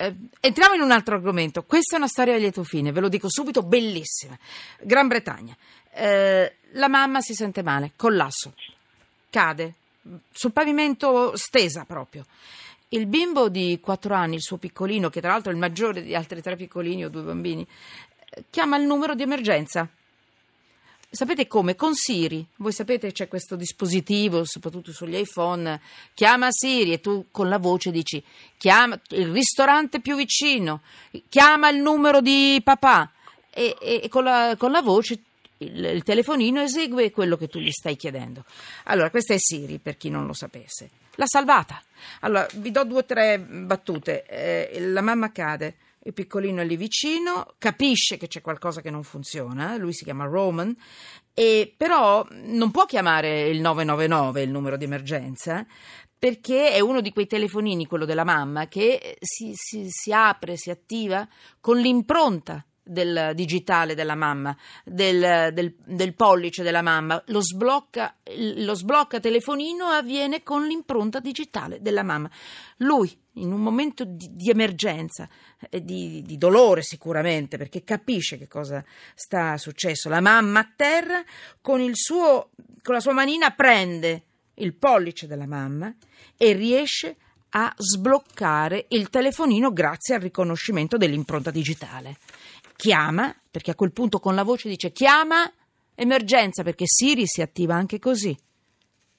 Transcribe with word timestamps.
eh, 0.00 0.14
entriamo 0.40 0.74
in 0.74 0.80
un 0.80 0.92
altro 0.92 1.14
argomento. 1.14 1.62
Questa 1.64 1.96
è 1.96 1.98
una 1.98 2.08
storia 2.08 2.34
a 2.34 2.38
lieto 2.38 2.64
fine, 2.64 2.90
ve 2.90 3.00
lo 3.00 3.10
dico 3.10 3.28
subito, 3.28 3.62
bellissima. 3.62 4.36
Gran 4.80 5.08
Bretagna. 5.08 5.54
Eh, 5.92 6.54
la 6.72 6.88
mamma 6.88 7.20
si 7.20 7.34
sente 7.34 7.62
male, 7.62 7.92
collasso, 7.96 8.54
cade 9.28 9.74
sul 10.32 10.52
pavimento 10.52 11.36
stesa 11.36 11.84
proprio. 11.84 12.24
Il 12.88 13.06
bimbo 13.06 13.50
di 13.50 13.78
4 13.80 14.14
anni, 14.14 14.36
il 14.36 14.40
suo 14.40 14.56
piccolino, 14.56 15.10
che 15.10 15.20
tra 15.20 15.32
l'altro 15.32 15.50
è 15.50 15.54
il 15.54 15.60
maggiore 15.60 16.02
di 16.02 16.14
altri 16.14 16.40
tre 16.40 16.56
piccolini 16.56 17.04
o 17.04 17.10
due 17.10 17.22
bambini, 17.22 17.66
eh, 18.30 18.44
chiama 18.48 18.78
il 18.78 18.86
numero 18.86 19.14
di 19.14 19.22
emergenza. 19.22 19.86
Sapete 21.12 21.48
come? 21.48 21.74
Con 21.74 21.96
Siri. 21.96 22.46
Voi 22.58 22.70
sapete 22.70 23.10
c'è 23.10 23.26
questo 23.26 23.56
dispositivo, 23.56 24.44
soprattutto 24.44 24.92
sugli 24.92 25.16
iPhone, 25.16 25.80
chiama 26.14 26.46
Siri 26.50 26.92
e 26.92 27.00
tu 27.00 27.26
con 27.32 27.48
la 27.48 27.58
voce 27.58 27.90
dici 27.90 28.22
chiama 28.56 28.96
il 29.08 29.28
ristorante 29.32 30.00
più 30.00 30.14
vicino, 30.14 30.82
chiama 31.28 31.68
il 31.68 31.78
numero 31.78 32.20
di 32.20 32.60
papà 32.62 33.10
e, 33.50 33.76
e 33.80 34.08
con, 34.08 34.22
la, 34.22 34.54
con 34.56 34.70
la 34.70 34.82
voce 34.82 35.20
il, 35.58 35.84
il, 35.84 36.02
telefonino 36.04 36.62
esegue 36.62 37.10
quello 37.10 37.36
che 37.36 37.48
tu 37.48 37.58
gli 37.58 37.72
stai 37.72 37.96
chiedendo. 37.96 38.44
Allora, 38.84 39.10
questa 39.10 39.34
è 39.34 39.38
Siri, 39.38 39.78
per 39.78 39.96
chi 39.96 40.10
non 40.10 40.26
lo 40.26 40.32
sapesse. 40.32 40.90
L'ha 41.16 41.26
salvata. 41.26 41.82
Allora, 42.20 42.46
vi 42.54 42.70
do 42.70 42.84
due 42.84 42.98
o 42.98 43.04
tre 43.04 43.40
battute. 43.40 44.24
Eh, 44.26 44.80
la 44.80 45.00
mamma 45.00 45.32
cade, 45.32 45.74
il 46.02 46.12
piccolino 46.14 46.62
è 46.62 46.64
lì 46.64 46.76
vicino, 46.76 47.54
capisce 47.58 48.16
che 48.16 48.26
c'è 48.26 48.40
qualcosa 48.40 48.80
che 48.80 48.90
non 48.90 49.02
funziona, 49.02 49.76
lui 49.76 49.92
si 49.92 50.04
chiama 50.04 50.24
Roman, 50.24 50.74
e 51.34 51.74
però 51.76 52.26
non 52.30 52.70
può 52.70 52.86
chiamare 52.86 53.48
il 53.48 53.60
999, 53.60 54.42
il 54.42 54.50
numero 54.50 54.76
di 54.76 54.84
emergenza, 54.84 55.66
perché 56.18 56.70
è 56.70 56.80
uno 56.80 57.00
di 57.00 57.12
quei 57.12 57.26
telefonini, 57.26 57.86
quello 57.86 58.04
della 58.04 58.24
mamma, 58.24 58.68
che 58.68 59.16
si, 59.20 59.52
si, 59.54 59.86
si 59.88 60.12
apre, 60.12 60.56
si 60.56 60.70
attiva 60.70 61.26
con 61.60 61.78
l'impronta 61.78 62.64
del 62.90 63.32
digitale 63.34 63.94
della 63.94 64.16
mamma, 64.16 64.56
del, 64.84 65.52
del, 65.52 65.74
del 65.84 66.14
pollice 66.14 66.62
della 66.62 66.82
mamma, 66.82 67.22
lo 67.26 67.40
sblocca, 67.40 68.16
lo 68.56 68.74
sblocca 68.74 69.20
telefonino 69.20 69.86
avviene 69.86 70.42
con 70.42 70.66
l'impronta 70.66 71.20
digitale 71.20 71.80
della 71.80 72.02
mamma. 72.02 72.28
Lui, 72.78 73.16
in 73.34 73.52
un 73.52 73.60
momento 73.60 74.04
di, 74.04 74.30
di 74.32 74.50
emergenza, 74.50 75.28
eh, 75.68 75.84
di, 75.84 76.22
di, 76.22 76.36
dolore 76.36 76.82
sicuramente, 76.82 77.56
perché 77.56 77.84
capisce 77.84 78.36
che 78.36 78.48
cosa 78.48 78.84
sta 79.14 79.56
successo, 79.56 80.08
la 80.08 80.20
mamma 80.20 80.60
a 80.60 80.72
terra 80.74 81.22
con, 81.60 81.94
suo, 81.94 82.50
con 82.82 82.94
la 82.94 83.00
sua 83.00 83.12
manina 83.12 83.50
prende 83.52 84.24
il 84.54 84.74
pollice 84.74 85.28
della 85.28 85.46
mamma 85.46 85.94
e 86.36 86.52
riesce 86.52 87.16
a 87.50 87.72
sbloccare 87.76 88.86
il 88.90 89.10
telefonino 89.10 89.72
grazie 89.72 90.14
al 90.14 90.20
riconoscimento 90.20 90.96
dell'impronta 90.96 91.50
digitale 91.50 92.16
chiama, 92.80 93.36
perché 93.50 93.72
a 93.72 93.74
quel 93.74 93.92
punto 93.92 94.20
con 94.20 94.34
la 94.34 94.42
voce 94.42 94.70
dice 94.70 94.90
chiama 94.90 95.52
emergenza, 95.94 96.62
perché 96.62 96.84
Siri 96.86 97.26
si 97.26 97.42
attiva 97.42 97.74
anche 97.74 97.98
così 97.98 98.34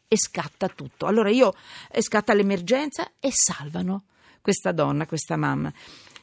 e 0.08 0.18
scatta 0.18 0.68
tutto. 0.68 1.06
Allora 1.06 1.30
io 1.30 1.54
eh, 1.92 2.02
scatta 2.02 2.34
l'emergenza 2.34 3.12
e 3.20 3.30
salvano 3.32 4.06
questa 4.42 4.72
donna, 4.72 5.06
questa 5.06 5.38
mamma. 5.38 5.72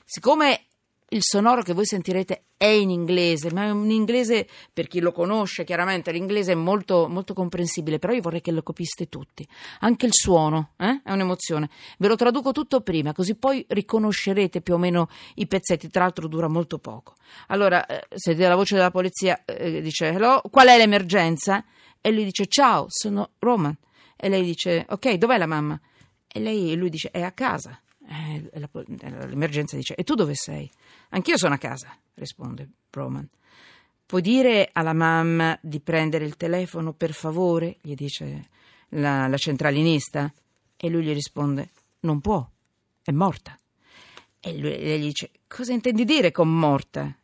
Siccome 0.05 0.67
il 1.11 1.21
sonoro 1.23 1.63
che 1.63 1.73
voi 1.73 1.87
sentirete 1.87 2.45
è 2.57 2.67
in 2.67 2.91
inglese, 2.91 3.53
ma 3.53 3.65
è 3.65 3.71
un 3.71 3.91
inglese 3.91 4.47
per 4.73 4.89
chi 4.89 5.01
lo 5.01 5.13
conosce, 5.13 5.65
chiaramente 5.65 6.13
l'inglese 6.13 6.53
è 6.53 6.55
molto, 6.55 7.09
molto 7.09 7.33
comprensibile, 7.33 7.99
però 7.99 8.13
io 8.13 8.21
vorrei 8.21 8.41
che 8.41 8.51
lo 8.51 8.63
capiste 8.63 9.09
tutti. 9.09 9.47
Anche 9.81 10.07
il 10.07 10.13
suono 10.13 10.73
eh? 10.77 11.01
è 11.03 11.13
un'emozione. 11.13 11.71
Ve 11.99 12.09
lo 12.09 12.17
traduco 12.17 12.53
tutto 12.53 12.83
prima, 12.83 13.13
così 13.13 13.37
poi 13.37 13.65
riconoscerete 13.69 14.61
più 14.61 14.75
o 14.75 14.79
meno 14.79 15.09
i 15.37 15.47
pezzetti, 15.47 15.89
tra 15.89 16.03
l'altro 16.03 16.29
dura 16.29 16.49
molto 16.49 16.79
poco. 16.79 17.15
Allora, 17.47 17.87
eh, 17.87 18.07
sentite 18.15 18.49
la 18.49 18.57
voce 18.57 18.75
della 18.75 18.91
polizia, 18.91 19.45
eh, 19.45 19.81
dice, 19.81 20.09
hello, 20.09 20.43
qual 20.51 20.69
è 20.69 20.77
l'emergenza? 20.77 21.65
E 22.01 22.11
lui 22.11 22.25
dice, 22.25 22.47
ciao, 22.47 22.87
sono 22.89 23.31
Roman. 23.39 23.77
E 24.17 24.29
lei 24.29 24.43
dice, 24.43 24.85
ok, 24.89 25.13
dov'è 25.15 25.39
la 25.39 25.47
mamma? 25.47 25.81
E 26.27 26.41
lei, 26.41 26.75
lui 26.75 26.91
dice, 26.91 27.11
è 27.11 27.23
a 27.23 27.33
casa. 27.33 27.81
Eh, 28.11 28.51
l'emergenza 28.51 29.77
dice, 29.77 29.95
e 29.95 30.03
tu 30.03 30.15
dove 30.15 30.35
sei? 30.35 30.71
Anch'io 31.11 31.37
sono 31.37 31.55
a 31.55 31.59
casa, 31.59 31.95
risponde 32.15 32.69
Roman. 32.91 33.29
Puoi 34.07 34.23
dire 34.23 34.71
alla 34.73 34.95
mamma 34.95 35.59
di 35.61 35.81
prendere 35.81 36.25
il 36.25 36.37
telefono, 36.37 36.95
per 36.95 37.13
favore? 37.13 37.77
gli 37.83 37.95
dice 37.95 38.49
la, 38.91 39.27
la 39.29 39.37
centralinista. 39.37 40.33
E 40.81 40.89
lui 40.89 41.05
gli 41.05 41.13
risponde, 41.13 41.71
non 42.01 42.21
può, 42.21 42.49
è 43.03 43.11
morta. 43.11 43.59
E 44.41 44.57
lui, 44.57 44.71
lei 44.71 45.01
gli 45.01 45.07
dice, 45.07 45.31
cosa 45.47 45.73
intendi 45.73 46.05
dire 46.05 46.31
con 46.31 46.49
morta? 46.49 47.15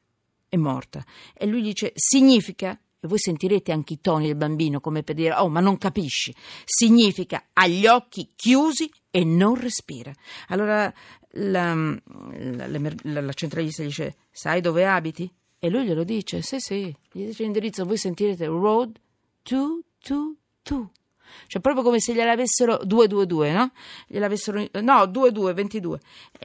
È 0.49 0.57
morta. 0.57 1.03
E 1.33 1.47
lui 1.47 1.63
gli 1.63 1.67
dice, 1.67 1.93
significa 1.95 2.79
e 3.05 3.07
voi 3.07 3.19
sentirete 3.19 3.71
anche 3.71 3.95
i 3.95 4.01
toni 4.01 4.27
del 4.27 4.37
bambino 4.37 4.81
come 4.81 5.03
per 5.03 5.15
dire 5.15 5.35
oh 5.35 5.51
ma 5.51 5.61
non 5.61 5.77
capisci 5.77 6.35
significa 6.65 7.49
ha 7.53 7.67
gli 7.67 7.87
occhi 7.87 8.31
chiusi 8.35 8.91
e 9.17 9.25
non 9.25 9.55
respira 9.55 10.13
allora 10.49 10.93
la, 11.37 11.73
la, 11.75 12.69
la, 13.03 13.21
la 13.21 13.33
centralista 13.33 13.85
dice 13.85 14.17
sai 14.33 14.61
dove 14.61 14.85
abiti? 14.85 15.33
e 15.61 15.71
lui 15.71 15.85
glielo 15.85 16.03
dice 16.03 16.43
sì 16.43 16.59
sì 16.59 16.97
gli 17.13 17.27
dice 17.27 17.45
l'indirizzo 17.45 17.85
voi 17.85 17.97
sentirete 17.97 18.47
road 18.47 18.99
222 19.45 20.91
cioè 21.47 21.61
proprio 21.61 21.83
come 21.83 22.01
se 22.01 22.15
gliel'avessero 22.15 22.81
222, 22.85 23.53
no? 23.53 23.73
Gliel'avessero, 24.07 24.65
no, 24.83 25.07
2222, 25.07 26.01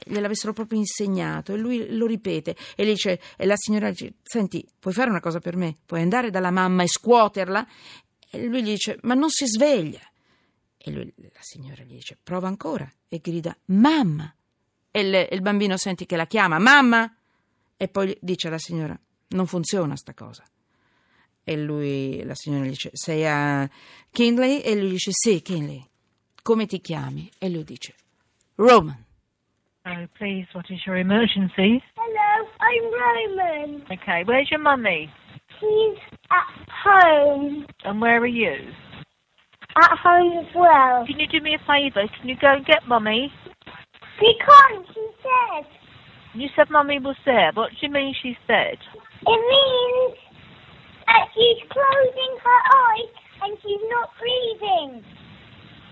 gliel'avessero 0.06 0.52
proprio 0.52 0.80
insegnato 0.80 1.54
e 1.54 1.58
lui 1.58 1.96
lo 1.96 2.06
ripete 2.06 2.56
e 2.74 2.84
le 2.84 2.92
dice, 2.92 3.20
e 3.36 3.46
la 3.46 3.54
signora 3.56 3.90
dice, 3.90 4.14
senti, 4.22 4.66
puoi 4.78 4.92
fare 4.92 5.10
una 5.10 5.20
cosa 5.20 5.38
per 5.38 5.54
me? 5.54 5.76
Puoi 5.86 6.02
andare 6.02 6.30
dalla 6.30 6.50
mamma 6.50 6.82
e 6.82 6.88
scuoterla? 6.88 7.66
E 8.30 8.46
lui 8.46 8.62
gli 8.62 8.70
dice, 8.70 8.98
ma 9.02 9.14
non 9.14 9.30
si 9.30 9.46
sveglia. 9.46 10.00
E 10.82 10.90
lui, 10.90 11.12
la 11.16 11.28
signora 11.40 11.82
gli 11.82 11.94
dice, 11.94 12.18
prova 12.22 12.48
ancora 12.48 12.90
e 13.08 13.18
grida, 13.18 13.56
mamma. 13.66 14.34
E 14.90 15.00
il, 15.00 15.28
il 15.30 15.42
bambino 15.42 15.76
senti 15.76 16.06
che 16.06 16.16
la 16.16 16.26
chiama, 16.26 16.58
mamma. 16.58 17.14
E 17.76 17.88
poi 17.88 18.16
dice 18.20 18.48
alla 18.48 18.58
signora, 18.58 18.98
non 19.28 19.46
funziona 19.46 19.96
sta 19.96 20.14
cosa 20.14 20.44
e 21.50 21.56
lui, 21.56 22.22
la 22.22 22.34
signora 22.34 22.64
gli 22.64 22.70
dice, 22.70 22.90
sei 22.92 23.26
a 23.26 23.68
Kinley? 24.12 24.60
E 24.60 24.76
lui 24.76 24.90
dice, 24.90 25.10
sì, 25.12 25.42
Kinley. 25.42 25.84
Come 26.42 26.66
ti 26.66 26.80
chiami? 26.80 27.28
E 27.38 27.50
lui 27.50 27.64
dice, 27.64 27.94
Roman. 28.54 29.04
Oh, 29.84 30.06
please, 30.16 30.46
what 30.52 30.70
is 30.70 30.84
your 30.86 30.96
emergency? 30.96 31.82
Hello, 31.96 32.46
I'm 32.60 32.84
Roman. 32.92 33.82
Okay, 33.90 34.22
where's 34.24 34.48
your 34.50 34.60
mummy? 34.60 35.10
She's 35.58 35.98
at 36.30 36.68
home. 36.84 37.66
And 37.84 38.00
where 38.00 38.20
are 38.20 38.26
you? 38.26 38.72
At 39.76 39.98
home 40.02 40.38
as 40.38 40.52
well. 40.54 41.06
Can 41.06 41.18
you 41.20 41.26
do 41.26 41.40
me 41.40 41.54
a 41.54 41.58
favour? 41.66 42.06
Can 42.18 42.28
you 42.28 42.36
go 42.40 42.52
and 42.54 42.66
get 42.66 42.86
mummy? 42.88 43.32
She 44.18 44.32
can't, 44.44 44.86
she 44.92 45.06
said. 45.22 45.64
You 46.34 46.48
said 46.56 46.70
mummy 46.70 46.98
was 46.98 47.16
there. 47.24 47.50
What 47.54 47.70
do 47.70 47.76
you 47.80 47.92
mean 47.92 48.14
she 48.22 48.36
said? 48.46 48.78
It 49.26 49.40
means 49.40 50.18
that 51.06 51.26
she's 51.34 51.62
closing 51.70 52.36
her 52.42 52.60
eyes 52.76 53.10
and 53.42 53.58
she's 53.62 53.80
not 53.90 54.10
breathing. 54.18 55.04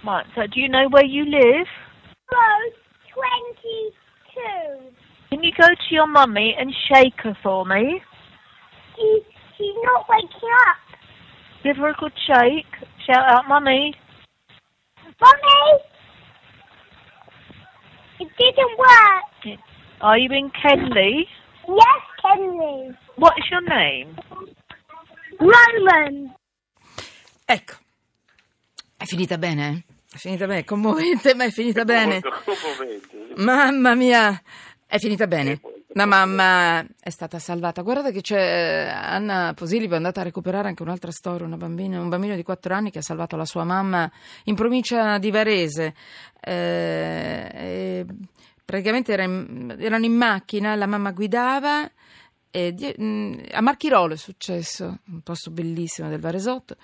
Right, 0.05 0.27
so 0.35 0.43
do 0.53 0.61
you 0.61 0.69
know 0.69 0.89
where 0.91 1.05
you 1.05 1.25
live? 1.25 1.67
Road 2.31 2.73
22. 3.15 4.91
Can 5.31 5.43
you 5.43 5.53
go 5.61 5.69
to 5.69 5.95
your 5.95 6.07
mummy 6.07 6.55
and 6.59 6.73
shake 6.93 7.21
her 7.23 7.37
for 7.43 7.65
me? 7.65 8.01
She's, 8.97 9.23
she's 9.57 9.77
not 9.83 10.07
waking 10.09 10.51
up. 10.69 10.88
Give 11.63 11.77
her 11.77 11.89
a 11.89 11.95
good 11.95 12.13
shake. 12.27 12.67
Shout 13.07 13.25
out, 13.29 13.49
mummy. 13.49 13.95
Mummy! 15.21 15.83
It 18.21 18.29
didn't 18.39 18.79
work. 18.79 19.59
Are 20.01 20.19
you 20.19 20.31
in 20.31 20.51
Kenley? 20.51 21.27
Yes, 21.69 22.03
Kenley. 22.25 22.97
What 23.17 23.35
is 23.39 23.45
your 23.51 23.63
name? 23.63 24.17
Roman! 25.41 26.35
Ecco, 27.45 27.75
è 28.97 29.05
finita 29.05 29.39
bene? 29.39 29.69
Eh? 29.69 29.95
È 30.13 30.17
finita 30.19 30.47
bene, 30.47 30.65
commovente, 30.65 31.35
ma 31.35 31.45
è 31.45 31.51
finita 31.51 31.85
bene. 31.85 32.21
Mamma 33.37 33.95
mia, 33.95 34.41
è 34.87 34.99
finita 34.99 35.27
bene. 35.27 35.61
La 35.93 36.05
mamma 36.05 36.85
è 37.01 37.09
stata 37.09 37.39
salvata. 37.39 37.81
Guardate 37.81 38.13
che 38.13 38.21
c'è 38.21 38.93
Anna 38.95 39.55
Posilipo 39.55 39.95
è 39.95 39.97
andata 39.97 40.21
a 40.21 40.25
recuperare 40.25 40.69
anche 40.69 40.83
un'altra 40.83 41.11
storia, 41.11 41.47
una 41.47 41.57
bambina, 41.57 41.99
un 41.99 42.11
bambino 42.11 42.35
di 42.35 42.43
4 42.43 42.75
anni 42.75 42.91
che 42.91 42.99
ha 42.99 43.03
salvato 43.03 43.37
la 43.37 43.47
sua 43.47 43.65
mamma 43.65 44.11
in 44.45 44.55
provincia 44.55 45.17
di 45.17 45.31
Varese. 45.31 45.95
Eh, 46.41 48.05
praticamente 48.65 49.13
era 49.13 49.23
in, 49.23 49.75
erano 49.79 50.05
in 50.05 50.13
macchina, 50.13 50.75
la 50.75 50.87
mamma 50.87 51.13
guidava 51.13 51.91
eh, 52.51 52.75
di, 52.75 52.95
mh, 52.95 53.47
a 53.53 53.63
Marchirolo 53.63 54.13
è 54.13 54.17
successo, 54.19 54.99
un 55.07 55.23
posto 55.23 55.51
bellissimo 55.51 56.11
del 56.11 56.21
Varesotto. 56.21 56.77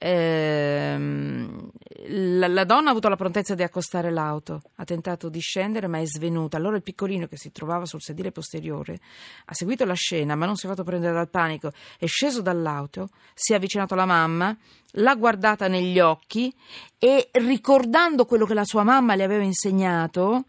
Ehm, 0.00 1.70
la, 2.06 2.46
la 2.46 2.64
donna 2.64 2.88
ha 2.88 2.90
avuto 2.92 3.08
la 3.08 3.16
prontezza 3.16 3.56
di 3.56 3.64
accostare 3.64 4.12
l'auto, 4.12 4.62
ha 4.76 4.84
tentato 4.84 5.28
di 5.28 5.40
scendere 5.40 5.88
ma 5.88 5.98
è 5.98 6.06
svenuta. 6.06 6.56
Allora 6.56 6.76
il 6.76 6.82
piccolino 6.82 7.26
che 7.26 7.36
si 7.36 7.50
trovava 7.50 7.84
sul 7.84 8.00
sedile 8.00 8.30
posteriore 8.30 9.00
ha 9.46 9.54
seguito 9.54 9.84
la 9.84 9.94
scena 9.94 10.36
ma 10.36 10.46
non 10.46 10.54
si 10.54 10.66
è 10.66 10.68
fatto 10.68 10.84
prendere 10.84 11.14
dal 11.14 11.28
panico, 11.28 11.72
è 11.98 12.06
sceso 12.06 12.42
dall'auto, 12.42 13.08
si 13.34 13.52
è 13.52 13.56
avvicinato 13.56 13.94
alla 13.94 14.06
mamma, 14.06 14.56
l'ha 14.92 15.14
guardata 15.16 15.66
negli 15.66 15.98
occhi 15.98 16.54
e 16.96 17.30
ricordando 17.32 18.24
quello 18.24 18.46
che 18.46 18.54
la 18.54 18.64
sua 18.64 18.84
mamma 18.84 19.16
le 19.16 19.24
aveva 19.24 19.42
insegnato, 19.42 20.44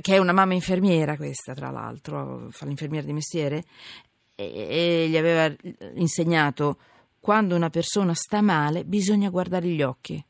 che 0.00 0.14
è 0.14 0.18
una 0.18 0.32
mamma 0.32 0.54
infermiera 0.54 1.16
questa 1.16 1.54
tra 1.54 1.70
l'altro, 1.70 2.46
fa 2.50 2.66
l'infermiera 2.66 3.04
di 3.04 3.12
mestiere, 3.12 3.64
e, 4.36 4.44
e 4.44 5.08
gli 5.08 5.16
aveva 5.16 5.52
insegnato 5.94 6.78
quando 7.20 7.54
una 7.54 7.70
persona 7.70 8.14
sta 8.14 8.40
male 8.40 8.84
bisogna 8.84 9.30
guardare 9.30 9.66
gli 9.66 9.82
occhi. 9.82 10.22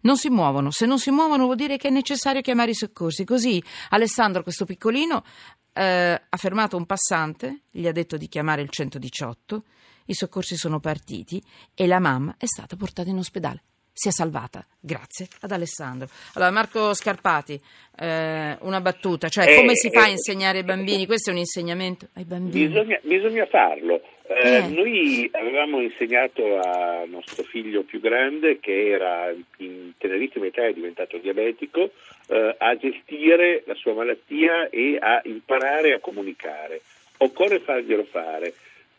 Non 0.00 0.16
si 0.16 0.28
muovono, 0.30 0.70
se 0.70 0.86
non 0.86 0.98
si 0.98 1.10
muovono 1.10 1.44
vuol 1.44 1.56
dire 1.56 1.76
che 1.76 1.88
è 1.88 1.90
necessario 1.90 2.40
chiamare 2.40 2.70
i 2.70 2.74
soccorsi. 2.74 3.24
Così 3.24 3.62
Alessandro, 3.90 4.42
questo 4.42 4.64
piccolino, 4.64 5.24
eh, 5.72 6.22
ha 6.28 6.36
fermato 6.36 6.76
un 6.76 6.86
passante, 6.86 7.62
gli 7.70 7.86
ha 7.86 7.92
detto 7.92 8.16
di 8.16 8.28
chiamare 8.28 8.62
il 8.62 8.70
118, 8.70 9.64
i 10.06 10.14
soccorsi 10.14 10.56
sono 10.56 10.78
partiti 10.78 11.42
e 11.74 11.86
la 11.86 11.98
mamma 11.98 12.34
è 12.38 12.46
stata 12.46 12.76
portata 12.76 13.10
in 13.10 13.18
ospedale 13.18 13.62
si 13.96 14.08
è 14.08 14.10
salvata 14.10 14.62
grazie 14.78 15.26
ad 15.40 15.50
Alessandro. 15.50 16.06
Allora, 16.34 16.50
Marco 16.50 16.92
Scarpati, 16.92 17.58
eh, 17.98 18.54
una 18.60 18.80
battuta, 18.82 19.30
cioè 19.30 19.56
come 19.56 19.74
si 19.74 19.90
fa 19.90 20.02
a 20.02 20.08
insegnare 20.08 20.58
ai 20.58 20.64
bambini? 20.64 21.06
Questo 21.06 21.30
è 21.30 21.32
un 21.32 21.38
insegnamento 21.38 22.08
ai 22.14 22.24
bambini. 22.24 22.66
Bisogna, 22.68 22.98
bisogna 23.02 23.46
farlo. 23.46 24.02
Eh, 24.28 24.56
eh. 24.56 24.68
Noi 24.68 25.30
avevamo 25.32 25.80
insegnato 25.80 26.58
a 26.60 27.04
nostro 27.06 27.42
figlio 27.44 27.84
più 27.84 27.98
grande, 27.98 28.60
che 28.60 28.90
era 28.90 29.32
in 29.58 29.92
tenerissima 29.96 30.44
età 30.44 30.66
è 30.66 30.74
diventato 30.74 31.16
diabetico, 31.16 31.90
eh, 32.28 32.54
a 32.58 32.76
gestire 32.76 33.62
la 33.64 33.74
sua 33.76 33.94
malattia 33.94 34.68
e 34.68 34.98
a 35.00 35.22
imparare 35.24 35.94
a 35.94 36.00
comunicare. 36.00 36.82
Occorre 37.16 37.60
farglielo 37.60 38.04
fare 38.04 38.52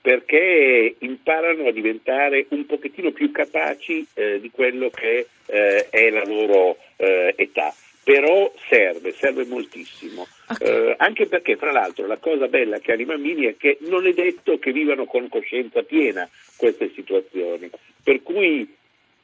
perché 0.08 0.96
imparano 1.00 1.68
a 1.68 1.72
diventare 1.74 2.46
un 2.52 2.66
pochettino 2.66 3.12
più 3.12 3.30
capaci 3.30 4.08
eh, 4.14 4.40
di 4.40 4.50
quello 4.50 4.90
che 4.90 5.28
eh, 5.48 5.90
è 5.90 6.10
la 6.10 6.24
loro 6.24 6.78
eh, 6.96 7.34
età. 7.36 7.76
Però 8.06 8.50
serve, 8.70 9.12
serve 9.12 9.44
moltissimo. 9.44 10.26
Okay. 10.48 10.66
Eh, 10.66 10.96
anche 10.98 11.26
perché, 11.26 11.58
fra 11.58 11.74
l'altro, 11.74 12.08
la 12.08 12.16
cosa 12.16 12.48
bella 12.48 12.80
che 12.80 12.94
hanno 12.94 13.02
i 13.02 13.06
bambini 13.06 13.48
è 13.48 13.58
che 13.58 13.80
non 13.82 14.08
è 14.08 14.14
detto 14.14 14.58
che 14.60 14.72
vivano 14.72 15.04
con 15.04 15.28
coscienza 15.28 15.84
piena 15.84 16.26
queste 16.56 16.90
situazioni. 16.96 17.70
Per 18.02 18.24
cui 18.24 18.66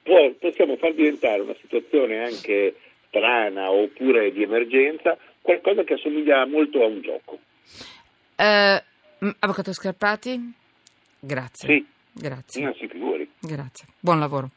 può, 0.01 0.31
possiamo 0.37 0.75
far 0.75 0.95
diventare 0.95 1.39
una 1.43 1.55
situazione 1.61 2.25
anche 2.25 2.75
strana 3.07 3.71
oppure 3.71 4.33
di 4.33 4.43
emergenza 4.43 5.17
qualcosa 5.39 5.85
che 5.85 5.93
assomiglia 5.93 6.45
molto 6.45 6.83
a 6.83 6.87
un 6.87 6.99
gioco. 6.99 7.39
Uh, 8.35 9.33
avvocato 9.39 9.71
Scarpati? 9.71 10.61
Grazie. 11.25 11.67
Sì. 11.69 11.85
Grazie. 12.11 12.63
Non 12.63 12.73
si 12.73 12.87
figuri. 12.87 13.29
Grazie. 13.39 13.87
Buon 13.97 14.19
lavoro. 14.19 14.49